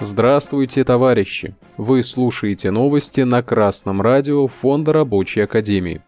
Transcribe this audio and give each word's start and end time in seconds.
Здравствуйте, 0.00 0.84
товарищи! 0.84 1.54
Вы 1.78 2.02
слушаете 2.02 2.70
новости 2.70 3.22
на 3.22 3.42
Красном 3.42 4.02
радио 4.02 4.46
Фонда 4.46 4.92
Рабочей 4.92 5.40
Академии. 5.40 6.02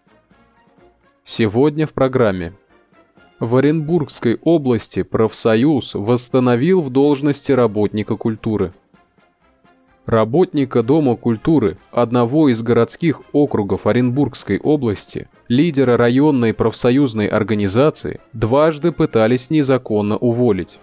Сегодня 1.25 1.87
в 1.87 1.93
программе. 1.93 2.53
В 3.41 3.57
Оренбургской 3.57 4.39
области 4.43 5.03
профсоюз 5.03 5.95
восстановил 5.95 6.83
в 6.83 6.91
должности 6.91 7.53
работника 7.53 8.17
культуры. 8.17 8.75
Работника 10.07 10.85
Дома 10.85 11.17
культуры 11.17 11.79
одного 11.91 12.49
из 12.49 12.63
городских 12.63 13.23
округов 13.33 13.89
Оренбургской 13.89 14.61
области, 14.61 15.29
лидера 15.49 15.97
районной 15.97 16.55
профсоюзной 16.55 17.27
организации, 17.27 18.21
дважды 18.33 18.93
пытались 18.93 19.51
незаконно 19.51 20.17
уволить. 20.17 20.79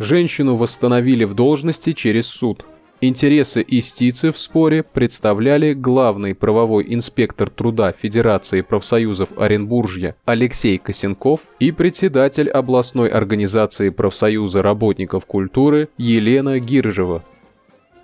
Женщину 0.00 0.56
восстановили 0.56 1.22
в 1.22 1.34
должности 1.34 1.92
через 1.92 2.26
суд. 2.26 2.64
Интересы 3.00 3.62
истицы 3.62 4.32
в 4.32 4.38
споре 4.38 4.82
представляли 4.82 5.72
главный 5.72 6.34
правовой 6.34 6.84
инспектор 6.88 7.50
труда 7.50 7.92
Федерации 7.92 8.62
профсоюзов 8.62 9.28
Оренбуржья 9.38 10.16
Алексей 10.24 10.76
Косенков 10.76 11.42
и 11.60 11.70
председатель 11.70 12.50
областной 12.50 13.10
организации 13.10 13.90
профсоюза 13.90 14.60
работников 14.60 15.24
культуры 15.24 15.88
Елена 15.96 16.58
Гиржева. 16.58 17.22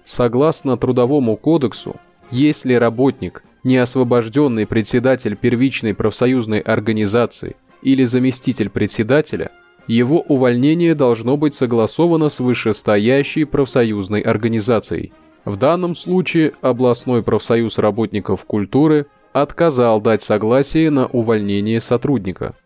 Согласно 0.06 0.78
Трудовому 0.78 1.36
кодексу, 1.36 1.96
если 2.30 2.72
работник, 2.72 3.44
не 3.62 3.76
освобожденный 3.76 4.66
председатель 4.66 5.36
первичной 5.36 5.92
профсоюзной 5.92 6.60
организации 6.60 7.56
или 7.82 8.04
заместитель 8.04 8.70
председателя– 8.70 9.50
его 9.86 10.20
увольнение 10.20 10.94
должно 10.94 11.36
быть 11.36 11.54
согласовано 11.54 12.28
с 12.28 12.40
вышестоящей 12.40 13.46
профсоюзной 13.46 14.20
организацией. 14.20 15.12
В 15.44 15.56
данном 15.56 15.94
случае 15.94 16.54
областной 16.60 17.22
профсоюз 17.22 17.78
работников 17.78 18.44
культуры 18.44 19.06
отказал 19.32 20.00
дать 20.00 20.22
согласие 20.22 20.90
на 20.90 21.06
увольнение 21.06 21.80
сотрудника. 21.80 22.56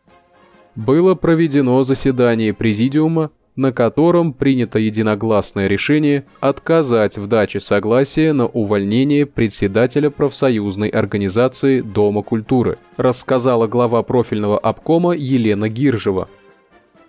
Было 0.77 1.15
проведено 1.15 1.83
заседание 1.83 2.55
президиума, 2.55 3.31
на 3.61 3.73
котором 3.73 4.33
принято 4.33 4.79
единогласное 4.79 5.67
решение 5.67 6.25
отказать 6.41 7.19
в 7.19 7.27
даче 7.27 7.61
согласия 7.61 8.33
на 8.33 8.47
увольнение 8.47 9.27
председателя 9.27 10.09
профсоюзной 10.09 10.89
организации 10.89 11.83
Дома 11.83 12.23
культуры, 12.23 12.79
рассказала 12.97 13.67
глава 13.67 14.03
профильного 14.03 14.59
обкома 14.59 15.13
Елена 15.13 15.69
Гиржева. 15.69 16.29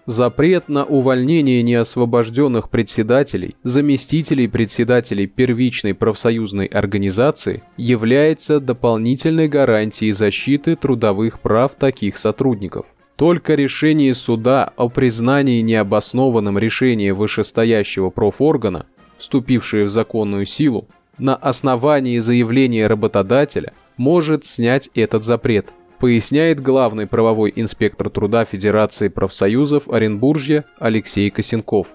Запрет 0.08 0.68
на 0.68 0.84
увольнение 0.84 1.64
неосвобожденных 1.64 2.70
председателей, 2.70 3.56
заместителей 3.64 4.50
председателей 4.50 5.28
первичной 5.28 5.94
профсоюзной 5.94 6.66
организации 6.66 7.64
является 7.78 8.60
дополнительной 8.60 9.48
гарантией 9.48 10.12
защиты 10.12 10.76
трудовых 10.76 11.40
прав 11.40 11.76
таких 11.76 12.18
сотрудников. 12.18 12.88
Только 13.22 13.54
решение 13.54 14.16
суда 14.16 14.74
о 14.78 14.90
признании 14.90 15.62
необоснованным 15.62 16.58
решения 16.58 17.14
вышестоящего 17.14 18.10
профоргана, 18.10 18.88
вступившее 19.20 19.86
в 19.86 19.90
законную 19.90 20.48
силу, 20.48 20.88
на 21.20 21.36
основании 21.36 22.18
заявления 22.18 22.88
работодателя, 22.88 23.74
может 23.96 24.48
снять 24.48 24.90
этот 24.96 25.24
запрет– 25.24 25.68
поясняет 26.00 26.62
главный 26.62 27.06
правовой 27.06 27.54
инспектор 27.56 28.10
труда 28.10 28.44
Федерации 28.44 29.08
профсоюзов 29.08 29.88
Оренбуржья 29.88 30.66
Алексей 30.80 31.30
Косенков. 31.30 31.90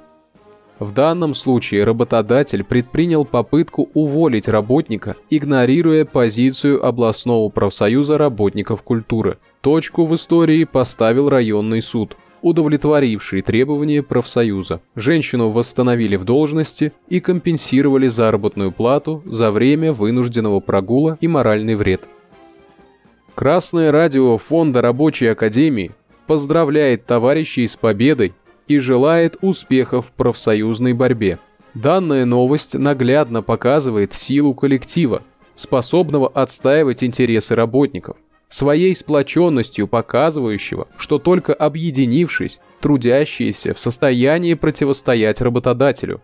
В 0.78 0.92
данном 0.92 1.32
случае 1.32 1.84
работодатель 1.84 2.62
предпринял 2.62 3.24
попытку 3.24 3.88
уволить 3.94 4.46
работника, 4.46 5.16
игнорируя 5.30 6.04
позицию 6.04 6.84
областного 6.84 7.48
профсоюза 7.48 8.18
работников 8.18 8.82
культуры. 8.82 9.38
Точку 9.62 10.04
в 10.04 10.14
истории 10.14 10.64
поставил 10.64 11.30
районный 11.30 11.80
суд, 11.80 12.16
удовлетворивший 12.42 13.40
требования 13.40 14.02
профсоюза. 14.02 14.82
Женщину 14.94 15.48
восстановили 15.48 16.16
в 16.16 16.24
должности 16.24 16.92
и 17.08 17.20
компенсировали 17.20 18.08
заработную 18.08 18.70
плату 18.70 19.22
за 19.24 19.50
время 19.50 19.94
вынужденного 19.94 20.60
прогула 20.60 21.16
и 21.22 21.26
моральный 21.26 21.74
вред. 21.74 22.06
Красное 23.34 23.90
радио 23.90 24.36
Фонда 24.36 24.82
Рабочей 24.82 25.28
Академии 25.28 25.92
поздравляет 26.26 27.06
товарищей 27.06 27.66
с 27.66 27.76
победой 27.76 28.34
и 28.68 28.78
желает 28.78 29.36
успехов 29.40 30.06
в 30.06 30.12
профсоюзной 30.12 30.92
борьбе. 30.92 31.38
Данная 31.74 32.24
новость 32.24 32.74
наглядно 32.74 33.42
показывает 33.42 34.14
силу 34.14 34.54
коллектива, 34.54 35.22
способного 35.56 36.28
отстаивать 36.28 37.04
интересы 37.04 37.54
работников, 37.54 38.16
своей 38.48 38.94
сплоченностью 38.96 39.86
показывающего, 39.88 40.88
что 40.96 41.18
только 41.18 41.52
объединившись, 41.52 42.60
трудящиеся 42.80 43.74
в 43.74 43.78
состоянии 43.78 44.54
противостоять 44.54 45.40
работодателю. 45.40 46.22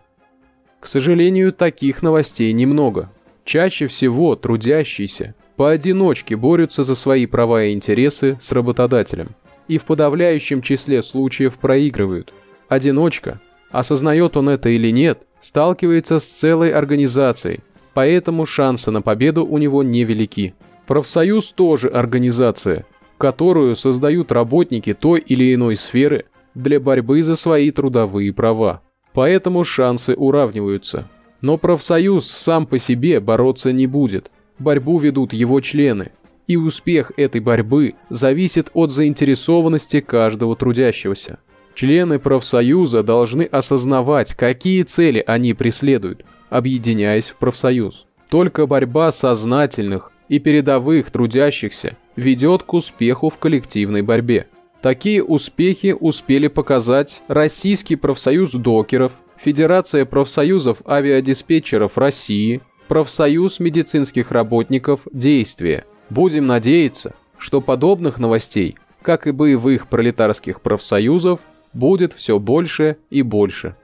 К 0.79 0.87
сожалению, 0.87 1.53
таких 1.53 2.01
новостей 2.01 2.51
немного. 2.51 3.11
Чаще 3.45 3.87
всего 3.87 4.35
трудящиеся 4.35 5.35
поодиночке 5.55 6.35
борются 6.35 6.83
за 6.83 6.95
свои 6.95 7.25
права 7.25 7.65
и 7.65 7.73
интересы 7.73 8.37
с 8.41 8.51
работодателем. 8.51 9.35
И 9.67 9.77
в 9.77 9.85
подавляющем 9.85 10.61
числе 10.61 11.01
случаев 11.01 11.57
проигрывают. 11.57 12.33
Одиночка, 12.67 13.39
осознает 13.71 14.35
он 14.37 14.49
это 14.49 14.69
или 14.69 14.91
нет, 14.91 15.23
сталкивается 15.41 16.19
с 16.19 16.25
целой 16.25 16.71
организацией, 16.71 17.61
поэтому 17.93 18.45
шансы 18.45 18.91
на 18.91 19.01
победу 19.01 19.45
у 19.45 19.57
него 19.57 19.83
невелики. 19.83 20.53
Профсоюз 20.87 21.53
тоже 21.53 21.87
организация, 21.87 22.85
которую 23.17 23.75
создают 23.75 24.31
работники 24.31 24.93
той 24.93 25.19
или 25.19 25.53
иной 25.53 25.77
сферы 25.77 26.25
для 26.55 26.79
борьбы 26.79 27.21
за 27.21 27.35
свои 27.35 27.71
трудовые 27.71 28.33
права. 28.33 28.81
Поэтому 29.13 29.63
шансы 29.63 30.13
уравниваются. 30.13 31.07
Но 31.41 31.57
профсоюз 31.57 32.25
сам 32.25 32.65
по 32.65 32.79
себе 32.79 33.19
бороться 33.19 33.71
не 33.71 33.87
будет– 33.87 34.29
борьбу 34.59 34.99
ведут 34.99 35.33
его 35.33 35.59
члены, 35.61 36.11
и 36.47 36.55
успех 36.55 37.11
этой 37.17 37.41
борьбы 37.41 37.95
зависит 38.09 38.69
от 38.73 38.91
заинтересованности 38.91 40.01
каждого 40.01 40.55
трудящегося. 40.55 41.39
Члены 41.75 42.19
профсоюза 42.19 43.01
должны 43.01 43.43
осознавать, 43.43 44.35
какие 44.35 44.83
цели 44.83 45.23
они 45.25 45.53
преследуют, 45.53 46.25
объединяясь 46.49 47.29
в 47.29 47.37
профсоюз. 47.37 48.05
Только 48.29 48.67
борьба 48.67 49.11
сознательных 49.11 50.11
и 50.29 50.39
передовых 50.39 51.11
трудящихся 51.11 51.97
ведет 52.15 52.63
к 52.63 52.73
успеху 52.73 53.29
в 53.29 53.37
коллективной 53.37 54.01
борьбе. 54.01 54.47
Такие 54.81 55.23
успехи 55.23 55.95
успели 55.97 56.47
показать 56.47 57.21
Российский 57.27 57.95
профсоюз 57.95 58.51
докеров, 58.53 59.13
Федерация 59.37 60.05
профсоюзов 60.05 60.77
авиадиспетчеров 60.87 61.97
России, 61.97 62.61
профсоюз 62.87 63.59
медицинских 63.59 64.31
работников 64.31 65.01
«Действие». 65.11 65.85
Будем 66.13 66.45
надеяться, 66.45 67.15
что 67.39 67.59
подобных 67.59 68.19
новостей, 68.19 68.77
как 69.01 69.25
и 69.25 69.31
боевых 69.31 69.87
пролетарских 69.87 70.61
профсоюзов, 70.61 71.39
будет 71.73 72.13
все 72.13 72.37
больше 72.37 72.97
и 73.09 73.23
больше. 73.23 73.75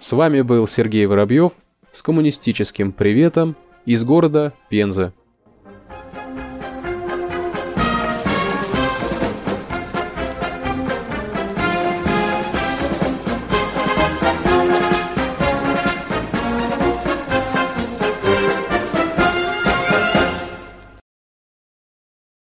С 0.00 0.10
вами 0.10 0.40
был 0.40 0.66
Сергей 0.66 1.06
Воробьев 1.06 1.52
с 1.92 2.02
коммунистическим 2.02 2.90
приветом 2.90 3.54
из 3.84 4.02
города 4.02 4.52
Пенза. 4.68 5.12